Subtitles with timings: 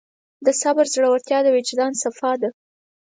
[0.45, 2.49] د صبر زړورتیا د وجدان صفا ده.